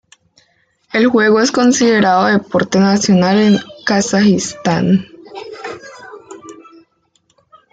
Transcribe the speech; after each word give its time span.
El 0.93 1.05
juego 1.05 1.41
es 1.41 1.51
considerado 1.51 2.25
deporte 2.25 2.79
nacional 2.79 3.37
en 3.37 3.59
Kazajistán. 3.85 5.05